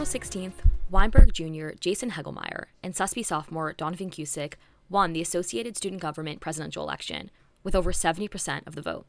April 0.00 0.18
16th, 0.18 0.54
Weinberg 0.88 1.34
Jr. 1.34 1.76
Jason 1.78 2.12
Hegelmeyer 2.12 2.68
and 2.82 2.94
SESP 2.94 3.22
sophomore 3.22 3.74
Donovan 3.74 4.08
Cusick 4.08 4.54
won 4.88 5.12
the 5.12 5.20
Associated 5.20 5.76
Student 5.76 6.00
Government 6.00 6.40
presidential 6.40 6.82
election 6.82 7.30
with 7.62 7.74
over 7.74 7.92
70% 7.92 8.66
of 8.66 8.74
the 8.74 8.80
vote. 8.80 9.04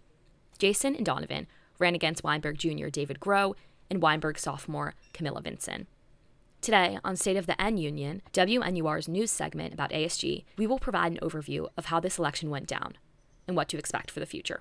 Jason 0.59 0.93
and 0.97 1.05
Donovan 1.05 1.47
ran 1.79 1.95
against 1.95 2.25
Weinberg 2.25 2.57
Jr. 2.57 2.89
David 2.89 3.21
Groh 3.21 3.53
and 3.89 4.01
Weinberg 4.01 4.37
sophomore 4.37 4.93
Camilla 5.13 5.41
Vicens. 5.41 5.85
Today, 6.59 6.99
on 7.05 7.15
State 7.15 7.37
of 7.37 7.45
the 7.45 7.59
N 7.59 7.77
Union, 7.77 8.21
WNUR's 8.33 9.07
news 9.07 9.31
segment 9.31 9.73
about 9.73 9.91
ASG, 9.91 10.43
we 10.57 10.67
will 10.67 10.77
provide 10.77 11.13
an 11.13 11.19
overview 11.21 11.69
of 11.77 11.85
how 11.85 12.01
this 12.01 12.19
election 12.19 12.49
went 12.49 12.67
down 12.67 12.97
and 13.47 13.55
what 13.55 13.69
to 13.69 13.77
expect 13.77 14.11
for 14.11 14.19
the 14.19 14.25
future. 14.25 14.59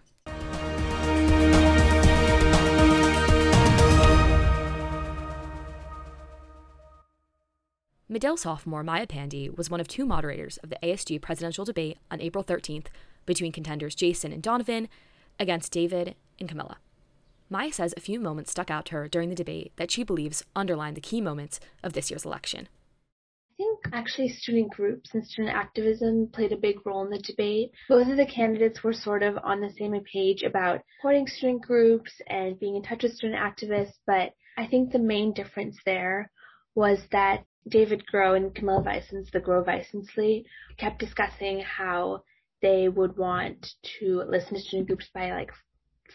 Medill 8.13 8.37
sophomore 8.37 8.83
Maya 8.83 9.07
Pandey 9.07 9.57
was 9.57 9.71
one 9.71 9.79
of 9.79 9.87
two 9.87 10.05
moderators 10.05 10.57
of 10.65 10.71
the 10.71 10.79
ASG 10.83 11.23
presidential 11.23 11.65
debate 11.65 11.97
on 12.11 12.21
April 12.21 12.43
13th 12.43 12.87
between 13.25 13.53
contenders 13.53 13.95
Jason 13.95 14.33
and 14.33 14.43
Donovan 14.43 14.89
against 15.39 15.71
David 15.71 16.17
and 16.41 16.49
Camilla. 16.49 16.79
Maya 17.49 17.73
says 17.73 17.95
a 17.97 18.01
few 18.01 18.19
moments 18.19 18.51
stuck 18.51 18.69
out 18.69 18.87
to 18.87 18.95
her 18.95 19.07
during 19.07 19.29
the 19.29 19.37
debate 19.37 19.71
that 19.77 19.93
she 19.93 20.03
believes 20.03 20.45
underlined 20.57 20.97
the 20.97 21.01
key 21.01 21.21
moments 21.21 21.61
of 21.85 21.93
this 21.93 22.11
year's 22.11 22.25
election. 22.25 22.69
I 23.53 23.63
think 23.63 23.79
actually 23.93 24.31
student 24.31 24.73
groups 24.73 25.11
and 25.15 25.25
student 25.25 25.55
activism 25.55 26.31
played 26.33 26.51
a 26.51 26.57
big 26.57 26.85
role 26.85 27.05
in 27.05 27.11
the 27.11 27.19
debate. 27.19 27.71
Both 27.89 28.09
of 28.09 28.17
the 28.17 28.27
candidates 28.27 28.83
were 28.83 28.93
sort 28.93 29.23
of 29.23 29.39
on 29.45 29.61
the 29.61 29.71
same 29.79 29.95
page 30.13 30.43
about 30.43 30.81
supporting 30.97 31.29
student 31.29 31.63
groups 31.63 32.11
and 32.27 32.59
being 32.59 32.75
in 32.75 32.83
touch 32.83 33.05
with 33.05 33.15
student 33.15 33.39
activists, 33.39 33.99
but 34.05 34.33
I 34.59 34.67
think 34.67 34.91
the 34.91 34.99
main 34.99 35.33
difference 35.33 35.77
there 35.87 36.33
was 36.75 36.99
that 37.13 37.45
David 37.69 38.05
Groh 38.13 38.37
and 38.37 38.55
Camilla 38.55 38.83
Vicens, 38.83 39.31
the 39.31 39.41
Groh 39.41 39.65
Vicens 39.65 40.11
Slate, 40.15 40.47
kept 40.79 40.99
discussing 40.99 41.61
how 41.61 42.23
they 42.63 42.89
would 42.89 43.17
want 43.17 43.75
to 43.99 44.23
listen 44.29 44.55
to 44.55 44.61
student 44.61 44.89
groups 44.89 45.09
by 45.15 45.31
like 45.31 45.51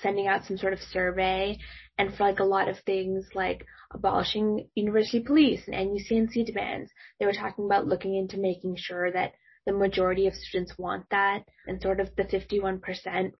sending 0.02 0.27
out 0.27 0.45
some 0.45 0.57
sort 0.57 0.73
of 0.73 0.79
survey 0.79 1.57
and 1.97 2.13
for 2.13 2.23
like 2.23 2.39
a 2.39 2.43
lot 2.43 2.67
of 2.67 2.79
things 2.79 3.25
like 3.33 3.65
abolishing 3.91 4.67
university 4.75 5.21
police 5.21 5.61
and 5.67 5.97
NUCNC 5.97 6.45
demands, 6.45 6.91
they 7.19 7.25
were 7.25 7.33
talking 7.33 7.65
about 7.65 7.87
looking 7.87 8.15
into 8.15 8.37
making 8.37 8.75
sure 8.77 9.11
that 9.11 9.33
the 9.65 9.71
majority 9.71 10.27
of 10.27 10.33
students 10.33 10.77
want 10.77 11.05
that 11.11 11.43
and 11.67 11.81
sort 11.81 11.99
of 11.99 12.09
the 12.15 12.23
51%. 12.23 13.31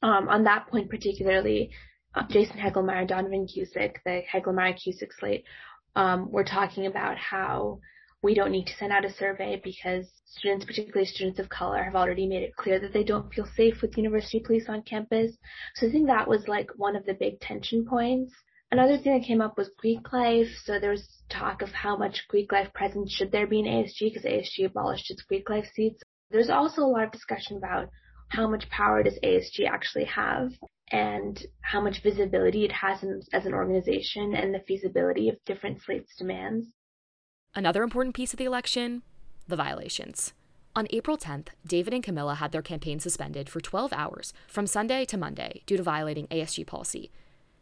Um, 0.00 0.28
on 0.28 0.44
that 0.44 0.68
point 0.68 0.90
particularly, 0.90 1.70
uh, 2.14 2.22
Jason 2.30 2.56
Hegelmeyer, 2.56 3.06
Donovan 3.06 3.46
Cusick, 3.46 3.96
the 4.04 4.22
Hegelmeyer 4.32 4.74
Cusick 4.74 5.10
slate, 5.18 5.44
um, 5.98 6.30
were 6.30 6.44
talking 6.44 6.86
about 6.86 7.18
how 7.18 7.80
we 8.22 8.32
don't 8.32 8.52
need 8.52 8.66
to 8.66 8.76
send 8.78 8.92
out 8.92 9.04
a 9.04 9.12
survey 9.12 9.60
because 9.62 10.06
students, 10.24 10.64
particularly 10.64 11.04
students 11.04 11.40
of 11.40 11.48
color, 11.48 11.82
have 11.82 11.96
already 11.96 12.26
made 12.26 12.42
it 12.42 12.54
clear 12.56 12.78
that 12.78 12.92
they 12.92 13.02
don't 13.02 13.32
feel 13.34 13.46
safe 13.56 13.82
with 13.82 13.96
university 13.96 14.38
police 14.38 14.68
on 14.68 14.82
campus. 14.82 15.36
So 15.74 15.88
I 15.88 15.90
think 15.90 16.06
that 16.06 16.28
was 16.28 16.46
like 16.46 16.70
one 16.76 16.94
of 16.94 17.04
the 17.04 17.14
big 17.14 17.40
tension 17.40 17.84
points. 17.84 18.32
Another 18.70 18.96
thing 18.96 19.18
that 19.18 19.26
came 19.26 19.40
up 19.40 19.58
was 19.58 19.70
Greek 19.78 20.12
life. 20.12 20.48
So 20.64 20.78
there 20.78 20.92
was 20.92 21.22
talk 21.30 21.62
of 21.62 21.70
how 21.70 21.96
much 21.96 22.26
Greek 22.28 22.52
life 22.52 22.72
presence 22.74 23.12
should 23.12 23.32
there 23.32 23.48
be 23.48 23.58
in 23.58 23.66
ASG 23.66 24.12
because 24.12 24.24
ASG 24.24 24.66
abolished 24.66 25.10
its 25.10 25.22
Greek 25.22 25.50
life 25.50 25.66
seats. 25.74 26.00
There's 26.30 26.50
also 26.50 26.82
a 26.82 26.92
lot 26.92 27.04
of 27.04 27.12
discussion 27.12 27.56
about 27.56 27.88
how 28.28 28.48
much 28.48 28.68
power 28.70 29.02
does 29.02 29.18
ASG 29.22 29.68
actually 29.68 30.04
have 30.04 30.52
and 30.90 31.46
how 31.60 31.80
much 31.80 32.02
visibility 32.02 32.64
it 32.64 32.72
has 32.72 33.02
in, 33.02 33.20
as 33.32 33.46
an 33.46 33.54
organization 33.54 34.34
and 34.34 34.54
the 34.54 34.60
feasibility 34.66 35.28
of 35.28 35.36
different 35.44 35.82
slates 35.82 36.16
demands. 36.16 36.66
Another 37.54 37.82
important 37.82 38.14
piece 38.14 38.32
of 38.32 38.38
the 38.38 38.44
election 38.44 39.02
the 39.46 39.56
violations. 39.56 40.34
On 40.76 40.86
April 40.90 41.16
10th, 41.16 41.48
David 41.66 41.94
and 41.94 42.02
Camilla 42.02 42.34
had 42.34 42.52
their 42.52 42.62
campaign 42.62 43.00
suspended 43.00 43.48
for 43.48 43.60
12 43.60 43.92
hours 43.94 44.34
from 44.46 44.66
Sunday 44.66 45.06
to 45.06 45.16
Monday 45.16 45.62
due 45.66 45.78
to 45.78 45.82
violating 45.82 46.26
ASG 46.26 46.66
policy. 46.66 47.10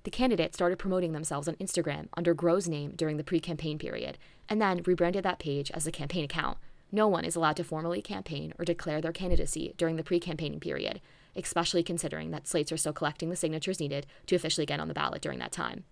The 0.02 0.10
candidates 0.10 0.56
started 0.56 0.78
promoting 0.78 1.12
themselves 1.12 1.48
on 1.48 1.54
Instagram 1.54 2.08
under 2.16 2.34
Groh's 2.34 2.68
name 2.68 2.92
during 2.94 3.16
the 3.16 3.24
pre 3.24 3.40
campaign 3.40 3.78
period 3.78 4.18
and 4.48 4.60
then 4.60 4.82
rebranded 4.84 5.24
that 5.24 5.38
page 5.38 5.70
as 5.70 5.86
a 5.86 5.92
campaign 5.92 6.24
account. 6.24 6.58
No 6.92 7.08
one 7.08 7.24
is 7.24 7.36
allowed 7.36 7.56
to 7.56 7.64
formally 7.64 8.00
campaign 8.00 8.52
or 8.58 8.64
declare 8.64 9.00
their 9.00 9.12
candidacy 9.12 9.74
during 9.76 9.96
the 9.96 10.04
pre 10.04 10.20
campaigning 10.20 10.60
period, 10.60 11.00
especially 11.34 11.82
considering 11.82 12.30
that 12.30 12.46
slates 12.46 12.72
are 12.72 12.76
still 12.76 12.92
collecting 12.92 13.30
the 13.30 13.36
signatures 13.36 13.80
needed 13.80 14.06
to 14.26 14.36
officially 14.36 14.66
get 14.66 14.80
on 14.80 14.88
the 14.88 14.94
ballot 14.94 15.22
during 15.22 15.38
that 15.40 15.52
time. 15.52 15.84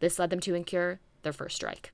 This 0.00 0.18
led 0.18 0.30
them 0.30 0.40
to 0.40 0.54
incur 0.54 0.98
their 1.22 1.32
first 1.32 1.56
strike 1.56 1.92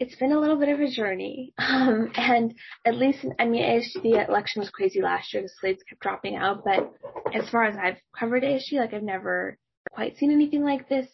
it's 0.00 0.16
been 0.16 0.32
a 0.32 0.40
little 0.40 0.56
bit 0.56 0.68
of 0.68 0.80
a 0.80 0.90
journey. 0.90 1.52
Um, 1.58 2.12
and 2.14 2.54
at 2.84 2.94
least, 2.94 3.24
I 3.38 3.46
mean, 3.46 3.62
ASG, 3.62 4.02
the 4.02 4.24
election 4.28 4.60
was 4.60 4.70
crazy 4.70 5.00
last 5.00 5.32
year. 5.32 5.42
The 5.42 5.48
slates 5.60 5.82
kept 5.82 6.00
dropping 6.00 6.36
out. 6.36 6.62
But 6.64 6.92
as 7.34 7.48
far 7.50 7.64
as 7.64 7.76
I've 7.76 7.96
covered 8.16 8.42
ASG, 8.42 8.74
like 8.74 8.94
I've 8.94 9.02
never 9.02 9.58
quite 9.90 10.16
seen 10.16 10.30
anything 10.30 10.62
like 10.62 10.88
this. 10.88 11.06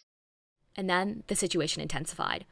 And 0.75 0.89
then 0.89 1.23
the 1.27 1.35
situation 1.35 1.81
intensified. 1.81 2.45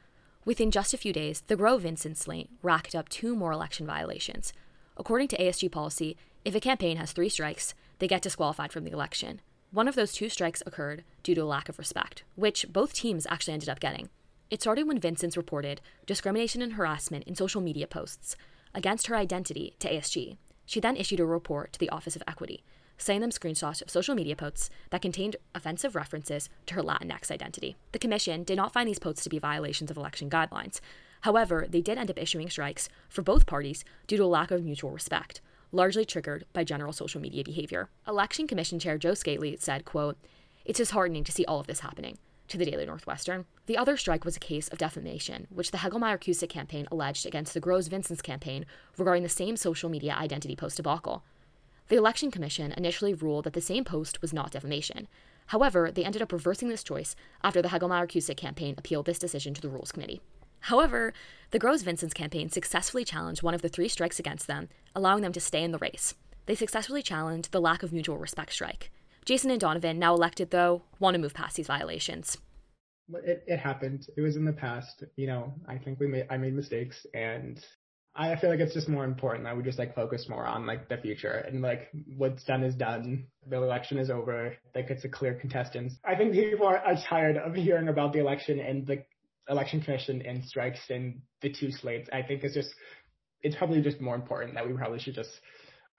Within 0.44 0.70
just 0.70 0.94
a 0.94 0.98
few 0.98 1.12
days, 1.12 1.42
the 1.48 1.56
Groh 1.56 1.78
Vicens 1.78 2.16
slate 2.16 2.48
racked 2.62 2.94
up 2.94 3.10
two 3.10 3.36
more 3.36 3.52
election 3.52 3.86
violations. 3.86 4.54
According 4.96 5.28
to 5.28 5.36
ASG 5.36 5.70
policy, 5.70 6.16
if 6.46 6.54
a 6.54 6.60
campaign 6.60 6.96
has 6.96 7.12
three 7.12 7.28
strikes, 7.28 7.74
they 7.98 8.08
get 8.08 8.22
disqualified 8.22 8.72
from 8.72 8.84
the 8.84 8.90
election. 8.90 9.42
One 9.70 9.86
of 9.86 9.96
those 9.96 10.12
two 10.12 10.30
strikes 10.30 10.62
occurred 10.64 11.04
due 11.22 11.34
to 11.34 11.42
a 11.42 11.44
lack 11.44 11.68
of 11.68 11.78
respect, 11.78 12.24
which 12.36 12.66
both 12.70 12.94
teams 12.94 13.26
actually 13.28 13.52
ended 13.52 13.68
up 13.68 13.80
getting. 13.80 14.08
It 14.50 14.62
started 14.62 14.88
when 14.88 14.98
Vicens 14.98 15.36
reported 15.36 15.82
discrimination 16.06 16.62
and 16.62 16.72
harassment 16.72 17.24
in 17.24 17.36
social 17.36 17.60
media 17.60 17.86
posts 17.86 18.34
against 18.74 19.08
her 19.08 19.16
identity 19.16 19.74
to 19.78 19.92
ASG. 19.92 20.38
She 20.64 20.80
then 20.80 20.96
issued 20.96 21.20
a 21.20 21.26
report 21.26 21.74
to 21.74 21.78
the 21.78 21.90
Office 21.90 22.16
of 22.16 22.22
Equity, 22.26 22.64
saying 23.00 23.20
them 23.20 23.30
screenshots 23.30 23.82
of 23.82 23.90
social 23.90 24.14
media 24.14 24.36
posts 24.36 24.70
that 24.90 25.02
contained 25.02 25.36
offensive 25.54 25.96
references 25.96 26.48
to 26.66 26.74
her 26.74 26.82
Latinx 26.82 27.30
identity. 27.30 27.76
The 27.92 27.98
Commission 27.98 28.44
did 28.44 28.56
not 28.56 28.72
find 28.72 28.88
these 28.88 28.98
posts 28.98 29.24
to 29.24 29.30
be 29.30 29.38
violations 29.38 29.90
of 29.90 29.96
election 29.96 30.28
guidelines. 30.28 30.80
However, 31.22 31.66
they 31.68 31.80
did 31.80 31.98
end 31.98 32.10
up 32.10 32.18
issuing 32.18 32.48
strikes 32.50 32.88
for 33.08 33.22
both 33.22 33.46
parties 33.46 33.84
due 34.06 34.16
to 34.16 34.24
a 34.24 34.26
lack 34.26 34.50
of 34.50 34.64
mutual 34.64 34.90
respect, 34.90 35.40
largely 35.72 36.04
triggered 36.04 36.44
by 36.52 36.64
general 36.64 36.92
social 36.92 37.20
media 37.20 37.42
behavior. 37.42 37.88
Election 38.06 38.46
Commission 38.46 38.78
Chair 38.78 38.98
Joe 38.98 39.12
Scaley 39.12 39.60
said, 39.60 39.84
quote, 39.84 40.16
It's 40.64 40.78
disheartening 40.78 41.24
to 41.24 41.32
see 41.32 41.44
all 41.44 41.60
of 41.60 41.66
this 41.66 41.80
happening 41.80 42.18
to 42.50 42.58
the 42.58 42.64
Daily 42.64 42.84
Northwestern. 42.84 43.46
The 43.66 43.76
other 43.76 43.96
strike 43.96 44.24
was 44.24 44.36
a 44.36 44.40
case 44.40 44.68
of 44.68 44.78
defamation, 44.78 45.46
which 45.50 45.70
the 45.70 45.78
Hegelmeyer 45.78 46.18
Cusick 46.18 46.48
campaign 46.48 46.86
alleged 46.90 47.24
against 47.24 47.54
the 47.54 47.60
Groh 47.60 47.88
Vicens 47.88 48.22
campaign 48.22 48.66
regarding 48.98 49.22
the 49.22 49.28
same 49.28 49.56
social 49.56 49.88
media 49.88 50.16
identity 50.18 50.56
post 50.56 50.76
debacle. 50.76 51.22
The 51.90 51.96
Election 51.96 52.30
Commission 52.30 52.70
initially 52.76 53.14
ruled 53.14 53.46
that 53.46 53.52
the 53.52 53.60
same 53.60 53.82
post 53.82 54.22
was 54.22 54.32
not 54.32 54.52
defamation. 54.52 55.08
However, 55.46 55.90
they 55.90 56.04
ended 56.04 56.22
up 56.22 56.30
reversing 56.30 56.68
this 56.68 56.84
choice 56.84 57.16
after 57.42 57.60
the 57.60 57.70
Hegelmeyer 57.70 58.06
Cusick 58.08 58.36
campaign 58.36 58.76
appealed 58.78 59.06
this 59.06 59.18
decision 59.18 59.54
to 59.54 59.60
the 59.60 59.68
Rules 59.68 59.90
Committee. 59.90 60.20
However, 60.60 61.12
the 61.50 61.58
Groh's 61.58 61.82
Vicens 61.82 62.14
campaign 62.14 62.48
successfully 62.48 63.04
challenged 63.04 63.42
one 63.42 63.54
of 63.54 63.62
the 63.62 63.68
three 63.68 63.88
strikes 63.88 64.20
against 64.20 64.46
them, 64.46 64.68
allowing 64.94 65.22
them 65.22 65.32
to 65.32 65.40
stay 65.40 65.64
in 65.64 65.72
the 65.72 65.78
race. 65.78 66.14
They 66.46 66.54
successfully 66.54 67.02
challenged 67.02 67.50
the 67.50 67.60
lack 67.60 67.82
of 67.82 67.92
mutual 67.92 68.18
respect 68.18 68.52
strike. 68.52 68.92
Jason 69.24 69.50
and 69.50 69.60
Donovan, 69.60 69.98
now 69.98 70.14
elected 70.14 70.52
though, 70.52 70.82
want 71.00 71.14
to 71.14 71.20
move 71.20 71.34
past 71.34 71.56
these 71.56 71.66
violations. 71.66 72.38
It, 73.24 73.42
it 73.48 73.58
happened. 73.58 74.06
It 74.16 74.20
was 74.20 74.36
in 74.36 74.44
the 74.44 74.52
past. 74.52 75.02
You 75.16 75.26
know, 75.26 75.52
I 75.66 75.76
think 75.76 75.98
we 75.98 76.06
made 76.06 76.28
I 76.30 76.36
made 76.36 76.54
mistakes, 76.54 77.04
and 77.14 77.60
I 78.14 78.36
feel 78.36 78.50
like 78.50 78.58
it's 78.58 78.74
just 78.74 78.88
more 78.88 79.04
important 79.04 79.44
that 79.44 79.56
we 79.56 79.62
just 79.62 79.78
like 79.78 79.94
focus 79.94 80.26
more 80.28 80.44
on 80.44 80.66
like 80.66 80.88
the 80.88 80.96
future 80.96 81.44
and 81.46 81.62
like 81.62 81.88
what's 82.16 82.42
done 82.44 82.64
is 82.64 82.74
done. 82.74 83.26
The 83.48 83.56
election 83.56 83.98
is 83.98 84.10
over. 84.10 84.56
Like 84.74 84.90
it's 84.90 85.04
a 85.04 85.08
clear 85.08 85.34
contestants. 85.34 85.94
I 86.04 86.16
think 86.16 86.32
people 86.32 86.66
are, 86.66 86.78
are 86.78 86.96
tired 87.08 87.36
of 87.36 87.54
hearing 87.54 87.88
about 87.88 88.12
the 88.12 88.18
election 88.18 88.58
and 88.58 88.86
the 88.86 89.04
election 89.48 89.80
commission 89.80 90.22
and 90.22 90.44
strikes 90.44 90.80
and 90.90 91.20
the 91.40 91.52
two 91.52 91.70
slates. 91.70 92.08
I 92.12 92.22
think 92.22 92.42
it's 92.42 92.54
just 92.54 92.70
it's 93.42 93.56
probably 93.56 93.80
just 93.80 94.00
more 94.00 94.16
important 94.16 94.54
that 94.54 94.66
we 94.66 94.74
probably 94.74 94.98
should 94.98 95.14
just 95.14 95.30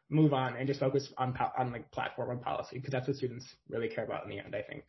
move 0.09 0.33
on 0.33 0.57
and 0.57 0.67
just 0.67 0.81
focus 0.81 1.11
on 1.17 1.35
on 1.57 1.71
like 1.71 1.89
platform 1.91 2.31
and 2.31 2.41
policy 2.41 2.77
because 2.77 2.91
that's 2.91 3.07
what 3.07 3.15
students 3.15 3.45
really 3.69 3.87
care 3.87 4.03
about 4.03 4.25
in 4.25 4.29
the 4.29 4.39
end. 4.39 4.53
I 4.53 4.61
think. 4.61 4.83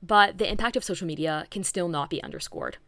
But 0.00 0.38
the 0.38 0.48
impact 0.48 0.76
of 0.76 0.84
social 0.84 1.08
media 1.08 1.46
can 1.50 1.64
still 1.64 1.88
not 1.88 2.10
be 2.10 2.22
underscored. 2.22 2.78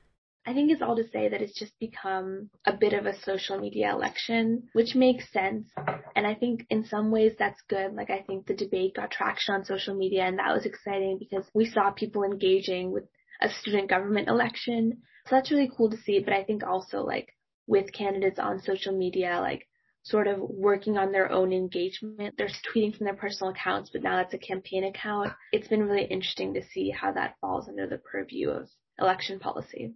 I 0.50 0.52
think 0.52 0.72
it's 0.72 0.82
all 0.82 0.96
to 0.96 1.08
say 1.12 1.28
that 1.28 1.40
it's 1.40 1.56
just 1.56 1.78
become 1.78 2.50
a 2.66 2.72
bit 2.76 2.92
of 2.92 3.06
a 3.06 3.16
social 3.20 3.56
media 3.60 3.92
election, 3.92 4.64
which 4.72 4.96
makes 4.96 5.32
sense. 5.32 5.68
And 6.16 6.26
I 6.26 6.34
think 6.34 6.66
in 6.70 6.84
some 6.86 7.12
ways 7.12 7.34
that's 7.38 7.62
good. 7.68 7.94
Like 7.94 8.10
I 8.10 8.22
think 8.22 8.46
the 8.46 8.56
debate 8.56 8.96
got 8.96 9.12
traction 9.12 9.54
on 9.54 9.64
social 9.64 9.94
media 9.94 10.24
and 10.24 10.40
that 10.40 10.52
was 10.52 10.66
exciting 10.66 11.18
because 11.20 11.44
we 11.54 11.66
saw 11.66 11.92
people 11.92 12.24
engaging 12.24 12.90
with 12.90 13.04
a 13.40 13.48
student 13.48 13.88
government 13.88 14.26
election. 14.26 15.02
So 15.28 15.36
that's 15.36 15.52
really 15.52 15.70
cool 15.76 15.88
to 15.88 15.96
see. 15.98 16.18
But 16.18 16.32
I 16.32 16.42
think 16.42 16.64
also 16.64 17.04
like 17.04 17.28
with 17.68 17.92
candidates 17.92 18.40
on 18.40 18.60
social 18.60 18.92
media, 18.92 19.38
like 19.40 19.68
sort 20.02 20.26
of 20.26 20.40
working 20.40 20.98
on 20.98 21.12
their 21.12 21.30
own 21.30 21.52
engagement. 21.52 22.34
They're 22.36 22.50
tweeting 22.74 22.96
from 22.96 23.04
their 23.04 23.14
personal 23.14 23.52
accounts, 23.52 23.90
but 23.92 24.02
now 24.02 24.16
that's 24.16 24.34
a 24.34 24.38
campaign 24.38 24.82
account. 24.82 25.32
It's 25.52 25.68
been 25.68 25.84
really 25.84 26.06
interesting 26.06 26.54
to 26.54 26.62
see 26.74 26.90
how 26.90 27.12
that 27.12 27.36
falls 27.40 27.68
under 27.68 27.86
the 27.86 27.98
purview 27.98 28.50
of 28.50 28.68
election 28.98 29.38
policy. 29.38 29.94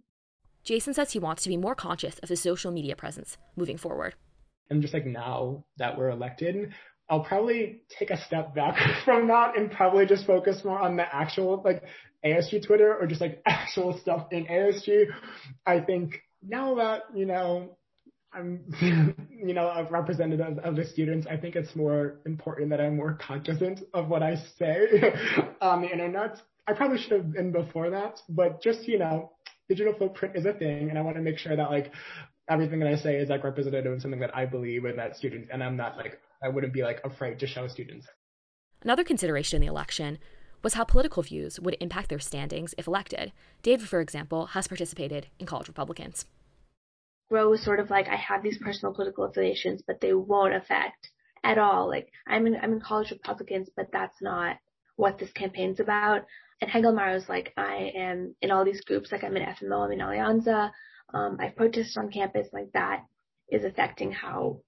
Jason 0.65 0.95
says 0.95 1.11
he 1.11 1.19
wants 1.19 1.43
to 1.43 1.49
be 1.49 1.57
more 1.57 1.75
conscious 1.75 2.17
of 2.19 2.29
his 2.29 2.41
social 2.41 2.71
media 2.71 2.95
presence 2.95 3.37
moving 3.55 3.77
forward. 3.77 4.15
And 4.71 4.81
just 4.81 4.95
like 4.95 5.05
now 5.05 5.63
that 5.77 5.95
we're 5.95 6.09
elected, 6.09 6.73
I'll 7.07 7.23
probably 7.23 7.81
take 7.99 8.09
a 8.09 8.17
step 8.25 8.55
back 8.55 8.75
from 9.05 9.27
that 9.27 9.57
and 9.57 9.71
probably 9.71 10.07
just 10.07 10.25
focus 10.25 10.63
more 10.65 10.79
on 10.79 10.97
the 10.97 11.03
actual 11.03 11.61
like 11.63 11.83
ASG 12.25 12.65
Twitter 12.65 12.95
or 12.95 13.05
just 13.05 13.21
like 13.21 13.43
actual 13.45 13.97
stuff 13.99 14.27
in 14.31 14.47
ASG. 14.47 15.05
I 15.67 15.81
think 15.81 16.19
now 16.41 16.75
that, 16.75 17.03
you 17.13 17.27
know, 17.27 17.77
I'm, 18.33 18.65
you 19.29 19.53
know, 19.53 19.67
a 19.67 19.85
representative 19.89 20.57
of 20.57 20.75
the 20.75 20.83
students, 20.83 21.27
I 21.29 21.37
think 21.37 21.55
it's 21.55 21.75
more 21.75 22.21
important 22.25 22.71
that 22.71 22.81
I'm 22.81 22.97
more 22.97 23.13
cognizant 23.21 23.81
of 23.93 24.07
what 24.07 24.23
I 24.23 24.35
say 24.57 25.13
on 25.61 25.83
the 25.83 25.91
internet. 25.91 26.41
I 26.67 26.73
probably 26.73 26.97
should 26.97 27.11
have 27.11 27.31
been 27.31 27.51
before 27.51 27.91
that, 27.91 28.19
but 28.27 28.63
just, 28.63 28.87
you 28.87 28.97
know, 28.97 29.31
digital 29.69 29.93
footprint 29.93 30.35
is 30.35 30.45
a 30.45 30.53
thing 30.53 30.89
and 30.89 30.97
I 30.97 31.01
want 31.01 31.15
to 31.17 31.21
make 31.21 31.37
sure 31.37 31.55
that 31.55 31.69
like 31.69 31.91
everything 32.49 32.79
that 32.79 32.89
I 32.89 32.95
say 32.95 33.15
is 33.15 33.29
like 33.29 33.43
representative 33.43 33.91
of 33.91 34.01
something 34.01 34.19
that 34.19 34.35
I 34.35 34.45
believe 34.45 34.85
in 34.85 34.95
that 34.97 35.17
students 35.17 35.49
and 35.51 35.63
I'm 35.63 35.75
not 35.75 35.97
like 35.97 36.19
I 36.43 36.49
wouldn't 36.49 36.73
be 36.73 36.83
like 36.83 37.01
afraid 37.03 37.39
to 37.39 37.47
show 37.47 37.67
students. 37.67 38.07
Another 38.83 39.03
consideration 39.03 39.57
in 39.57 39.61
the 39.61 39.67
election 39.67 40.19
was 40.61 40.73
how 40.73 40.83
political 40.83 41.23
views 41.23 41.59
would 41.59 41.77
impact 41.79 42.09
their 42.09 42.19
standings 42.19 42.73
if 42.77 42.87
elected. 42.87 43.31
Dave, 43.61 43.81
for 43.81 43.99
example, 43.99 44.47
has 44.47 44.67
participated 44.67 45.27
in 45.39 45.45
college 45.45 45.67
Republicans. 45.67 46.25
Groh 47.31 47.49
was 47.49 47.63
sort 47.63 47.79
of 47.79 47.89
like 47.89 48.07
I 48.07 48.15
have 48.15 48.43
these 48.43 48.57
personal 48.57 48.93
political 48.93 49.23
affiliations, 49.25 49.81
but 49.85 50.01
they 50.01 50.13
won't 50.13 50.53
affect 50.53 51.09
at 51.43 51.57
all. 51.57 51.87
Like 51.87 52.09
I'm 52.27 52.45
in 52.47 52.55
I'm 52.55 52.73
in 52.73 52.81
college 52.81 53.11
Republicans, 53.11 53.69
but 53.75 53.91
that's 53.91 54.21
not 54.21 54.57
what 54.95 55.17
this 55.17 55.31
campaign's 55.31 55.79
about. 55.79 56.25
And 56.61 56.71
Hegelmeyer 56.71 57.13
was 57.13 57.27
like, 57.27 57.53
I 57.57 57.91
am 57.95 58.35
in 58.41 58.51
all 58.51 58.63
these 58.63 58.81
groups, 58.81 59.11
like 59.11 59.23
I'm 59.23 59.35
in 59.35 59.43
FMO, 59.43 59.85
I'm 59.85 59.91
in 59.91 59.99
Alianza, 59.99 60.71
um, 61.13 61.37
I 61.39 61.49
protest 61.49 61.97
on 61.97 62.11
campus, 62.11 62.47
like 62.53 62.71
that 62.73 63.03
is 63.49 63.63
affecting 63.63 64.11
how 64.11 64.61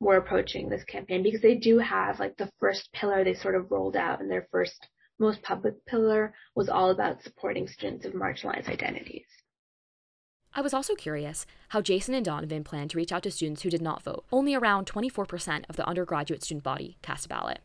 we're 0.00 0.16
approaching 0.16 0.68
this 0.68 0.84
campaign 0.84 1.22
because 1.22 1.40
they 1.40 1.54
do 1.54 1.78
have 1.78 2.18
like 2.18 2.36
the 2.36 2.50
first 2.58 2.88
pillar 2.92 3.22
they 3.22 3.34
sort 3.34 3.54
of 3.54 3.70
rolled 3.70 3.96
out 3.96 4.20
and 4.20 4.30
their 4.30 4.48
first 4.50 4.88
most 5.18 5.40
public 5.42 5.74
pillar 5.86 6.34
was 6.54 6.68
all 6.68 6.90
about 6.90 7.22
supporting 7.22 7.68
students 7.68 8.04
of 8.04 8.12
marginalized 8.12 8.68
identities. 8.68 9.26
I 10.52 10.60
was 10.60 10.74
also 10.74 10.94
curious 10.94 11.46
how 11.68 11.80
Jason 11.80 12.14
and 12.14 12.24
Donovan 12.24 12.64
plan 12.64 12.88
to 12.88 12.96
reach 12.96 13.12
out 13.12 13.22
to 13.24 13.30
students 13.30 13.62
who 13.62 13.70
did 13.70 13.82
not 13.82 14.02
vote. 14.02 14.24
Only 14.32 14.54
around 14.54 14.86
24% 14.86 15.64
of 15.68 15.76
the 15.76 15.86
undergraduate 15.86 16.44
student 16.44 16.62
body 16.62 16.96
cast 17.02 17.26
a 17.26 17.28
ballot. 17.28 17.60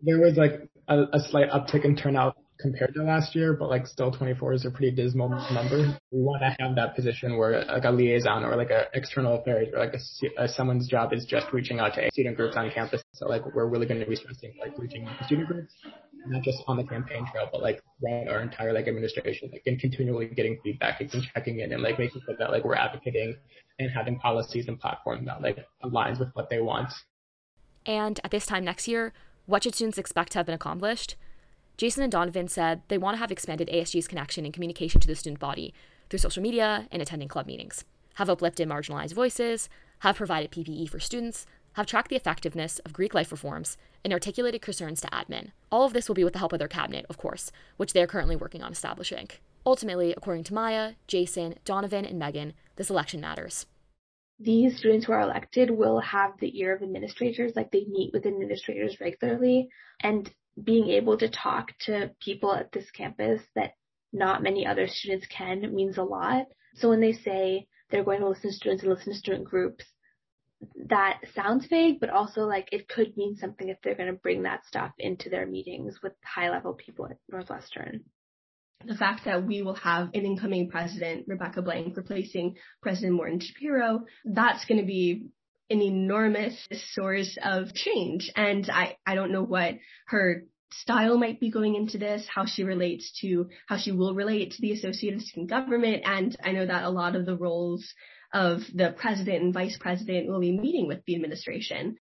There 0.00 0.18
was 0.18 0.36
like 0.36 0.68
a, 0.88 1.02
a 1.12 1.20
slight 1.20 1.50
uptick 1.50 1.84
in 1.84 1.94
turnout 1.94 2.36
compared 2.62 2.94
to 2.94 3.02
last 3.02 3.34
year, 3.34 3.52
but 3.52 3.68
like 3.68 3.86
still 3.86 4.10
24 4.10 4.54
is 4.54 4.64
a 4.64 4.70
pretty 4.70 4.90
dismal 4.90 5.28
number. 5.52 5.98
We 6.10 6.20
want 6.20 6.42
to 6.42 6.56
have 6.58 6.76
that 6.76 6.94
position 6.94 7.36
where 7.36 7.64
like 7.64 7.84
a 7.84 7.90
liaison 7.90 8.44
or 8.44 8.56
like 8.56 8.70
a 8.70 8.86
external 8.94 9.40
affairs 9.40 9.68
or 9.74 9.80
like 9.80 9.94
a, 9.94 10.42
a, 10.42 10.48
someone's 10.48 10.88
job 10.88 11.12
is 11.12 11.26
just 11.26 11.52
reaching 11.52 11.80
out 11.80 11.94
to 11.94 12.08
student 12.12 12.36
groups 12.36 12.56
on 12.56 12.70
campus. 12.70 13.02
So 13.14 13.26
like 13.26 13.42
we're 13.54 13.66
really 13.66 13.86
going 13.86 14.00
to 14.00 14.06
be 14.06 14.16
stressing 14.16 14.54
like 14.60 14.78
reaching 14.78 15.08
student 15.26 15.48
groups, 15.48 15.74
not 16.26 16.42
just 16.42 16.62
on 16.66 16.76
the 16.76 16.84
campaign 16.84 17.26
trail, 17.30 17.48
but 17.52 17.60
like 17.60 17.82
throughout 18.00 18.28
our 18.28 18.40
entire 18.40 18.72
like 18.72 18.88
administration, 18.88 19.50
like 19.52 19.62
and 19.66 19.78
continually 19.78 20.26
getting 20.28 20.58
feedback 20.62 21.00
and 21.00 21.10
checking 21.34 21.60
in 21.60 21.72
and 21.72 21.82
like 21.82 21.98
making 21.98 22.22
sure 22.24 22.36
that 22.38 22.50
like 22.50 22.64
we're 22.64 22.76
advocating 22.76 23.36
and 23.78 23.90
having 23.90 24.18
policies 24.18 24.68
and 24.68 24.80
platforms 24.80 25.26
that 25.26 25.42
like 25.42 25.58
aligns 25.84 26.18
with 26.18 26.28
what 26.34 26.48
they 26.48 26.60
want. 26.60 26.92
And 27.84 28.20
at 28.22 28.30
this 28.30 28.46
time 28.46 28.64
next 28.64 28.86
year, 28.86 29.12
what 29.46 29.64
should 29.64 29.74
students 29.74 29.98
expect 29.98 30.32
to 30.32 30.38
have 30.38 30.46
been 30.46 30.54
accomplished? 30.54 31.16
Jason 31.76 32.02
and 32.02 32.12
Donovan 32.12 32.48
said 32.48 32.82
they 32.88 32.98
want 32.98 33.14
to 33.14 33.18
have 33.18 33.30
expanded 33.30 33.68
ASG's 33.68 34.08
connection 34.08 34.44
and 34.44 34.54
communication 34.54 35.00
to 35.00 35.08
the 35.08 35.14
student 35.14 35.40
body 35.40 35.74
through 36.08 36.18
social 36.18 36.42
media 36.42 36.88
and 36.92 37.00
attending 37.00 37.28
club 37.28 37.46
meetings, 37.46 37.84
have 38.14 38.28
uplifted 38.28 38.68
marginalized 38.68 39.14
voices, 39.14 39.68
have 40.00 40.16
provided 40.16 40.50
PPE 40.50 40.88
for 40.88 41.00
students, 41.00 41.46
have 41.74 41.86
tracked 41.86 42.10
the 42.10 42.16
effectiveness 42.16 42.78
of 42.80 42.92
Greek 42.92 43.14
life 43.14 43.32
reforms, 43.32 43.78
and 44.04 44.12
articulated 44.12 44.60
concerns 44.60 45.00
to 45.00 45.08
admin. 45.08 45.52
All 45.70 45.86
of 45.86 45.92
this 45.92 46.08
will 46.08 46.14
be 46.14 46.24
with 46.24 46.34
the 46.34 46.38
help 46.38 46.52
of 46.52 46.58
their 46.58 46.68
cabinet, 46.68 47.06
of 47.08 47.16
course, 47.16 47.50
which 47.76 47.92
they 47.92 48.02
are 48.02 48.06
currently 48.06 48.36
working 48.36 48.62
on 48.62 48.72
establishing. 48.72 49.28
Ultimately, 49.64 50.12
according 50.12 50.44
to 50.44 50.54
Maya, 50.54 50.94
Jason, 51.06 51.54
Donovan, 51.64 52.04
and 52.04 52.18
Megan, 52.18 52.52
this 52.76 52.90
election 52.90 53.20
matters. 53.20 53.66
These 54.38 54.76
students 54.78 55.06
who 55.06 55.12
are 55.12 55.20
elected 55.20 55.70
will 55.70 56.00
have 56.00 56.32
the 56.40 56.58
ear 56.58 56.74
of 56.74 56.82
administrators, 56.82 57.52
like 57.54 57.70
they 57.70 57.84
meet 57.88 58.12
with 58.12 58.26
administrators 58.26 59.00
regularly, 59.00 59.68
and 60.00 60.30
being 60.62 60.88
able 60.88 61.16
to 61.18 61.28
talk 61.28 61.72
to 61.80 62.10
people 62.20 62.54
at 62.54 62.72
this 62.72 62.90
campus 62.90 63.42
that 63.54 63.72
not 64.12 64.42
many 64.42 64.66
other 64.66 64.86
students 64.86 65.26
can 65.26 65.74
means 65.74 65.96
a 65.98 66.02
lot. 66.02 66.46
So 66.74 66.88
when 66.88 67.00
they 67.00 67.12
say 67.12 67.66
they're 67.90 68.04
going 68.04 68.20
to 68.20 68.28
listen 68.28 68.50
to 68.50 68.56
students 68.56 68.82
and 68.82 68.92
listen 68.92 69.12
to 69.12 69.18
student 69.18 69.44
groups, 69.44 69.84
that 70.88 71.20
sounds 71.34 71.66
vague, 71.66 71.98
but 72.00 72.10
also 72.10 72.42
like 72.42 72.68
it 72.72 72.88
could 72.88 73.16
mean 73.16 73.36
something 73.36 73.68
if 73.68 73.78
they're 73.82 73.96
going 73.96 74.12
to 74.12 74.18
bring 74.18 74.42
that 74.42 74.64
stuff 74.66 74.92
into 74.98 75.28
their 75.28 75.46
meetings 75.46 75.98
with 76.02 76.12
high 76.24 76.50
level 76.50 76.74
people 76.74 77.06
at 77.06 77.16
Northwestern. 77.30 78.04
The 78.84 78.96
fact 78.96 79.24
that 79.24 79.46
we 79.46 79.62
will 79.62 79.76
have 79.76 80.10
an 80.14 80.24
incoming 80.24 80.68
president, 80.68 81.24
Rebecca 81.28 81.62
Blank, 81.62 81.96
replacing 81.96 82.56
President 82.80 83.14
Morton 83.14 83.40
Schapiro, 83.40 84.00
that's 84.24 84.64
going 84.64 84.80
to 84.80 84.86
be 84.86 85.28
an 85.72 85.82
enormous 85.82 86.54
source 86.92 87.36
of 87.42 87.74
change. 87.74 88.30
And 88.36 88.68
I, 88.70 88.96
I 89.06 89.14
don't 89.14 89.32
know 89.32 89.42
what 89.42 89.74
her 90.06 90.44
style 90.72 91.18
might 91.18 91.40
be 91.40 91.50
going 91.50 91.74
into 91.74 91.98
this, 91.98 92.26
how 92.32 92.46
she 92.46 92.62
relates 92.62 93.12
to, 93.20 93.48
how 93.66 93.78
she 93.78 93.92
will 93.92 94.14
relate 94.14 94.52
to 94.52 94.60
the 94.60 94.72
Associated 94.72 95.22
Student 95.22 95.50
Government. 95.50 96.02
And 96.04 96.36
I 96.44 96.52
know 96.52 96.66
that 96.66 96.84
a 96.84 96.90
lot 96.90 97.16
of 97.16 97.26
the 97.26 97.36
roles 97.36 97.92
of 98.32 98.62
the 98.74 98.94
president 98.96 99.42
and 99.42 99.54
vice 99.54 99.76
president 99.78 100.28
will 100.28 100.40
be 100.40 100.58
meeting 100.58 100.86
with 100.86 101.00
the 101.06 101.14
administration. 101.14 101.96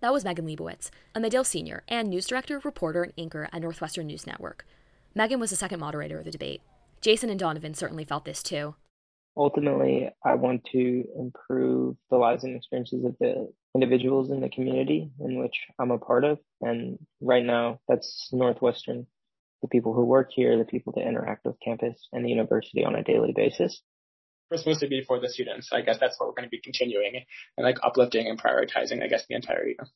That 0.00 0.12
was 0.12 0.24
Megan 0.24 0.46
Leibowitz, 0.46 0.90
a 1.14 1.20
Medill 1.20 1.44
senior 1.44 1.82
and 1.88 2.08
news 2.08 2.26
director, 2.26 2.60
reporter, 2.64 3.02
and 3.02 3.12
anchor 3.18 3.48
at 3.52 3.60
Northwestern 3.60 4.06
News 4.06 4.26
Network. 4.26 4.64
Megan 5.14 5.40
was 5.40 5.50
the 5.50 5.56
second 5.56 5.80
moderator 5.80 6.18
of 6.18 6.24
the 6.24 6.30
debate. 6.30 6.62
Jason 7.00 7.30
and 7.30 7.38
Donovan 7.38 7.74
certainly 7.74 8.04
felt 8.04 8.24
this 8.24 8.42
too 8.42 8.74
ultimately, 9.36 10.10
I 10.24 10.34
want 10.34 10.64
to 10.72 11.04
improve 11.18 11.96
the 12.10 12.16
lives 12.16 12.44
and 12.44 12.56
experiences 12.56 13.04
of 13.04 13.16
the 13.18 13.52
individuals 13.74 14.30
in 14.30 14.40
the 14.40 14.48
community 14.48 15.10
in 15.20 15.40
which 15.40 15.54
I'm 15.78 15.90
a 15.90 15.98
part 15.98 16.24
of. 16.24 16.38
And 16.60 16.98
right 17.20 17.44
now, 17.44 17.80
that's 17.88 18.28
Northwestern, 18.32 19.06
the 19.62 19.68
people 19.68 19.94
who 19.94 20.04
work 20.04 20.30
here, 20.32 20.58
the 20.58 20.64
people 20.64 20.92
that 20.96 21.06
interact 21.06 21.44
with 21.44 21.60
campus 21.64 22.08
and 22.12 22.24
the 22.24 22.30
university 22.30 22.84
on 22.84 22.94
a 22.94 23.04
daily 23.04 23.32
basis. 23.34 23.80
We're 24.50 24.58
supposed 24.58 24.80
to 24.80 24.88
be 24.88 25.02
for 25.02 25.20
the 25.20 25.28
students. 25.28 25.70
I 25.72 25.82
guess 25.82 25.98
that's 26.00 26.18
what 26.18 26.28
we're 26.28 26.34
going 26.34 26.46
to 26.46 26.50
be 26.50 26.60
continuing 26.60 27.22
and 27.56 27.64
like 27.64 27.78
uplifting 27.84 28.26
and 28.26 28.40
prioritizing, 28.40 29.02
I 29.02 29.06
guess, 29.06 29.24
the 29.28 29.36
entire 29.36 29.66
year. 29.66 29.86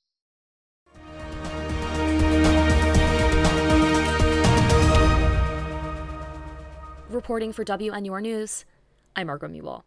Reporting 7.11 7.53
for 7.53 7.65
WNUR 7.65 8.23
News, 8.23 8.65
I'm 9.17 9.29
Margot 9.29 9.49
Mewall. 9.49 9.85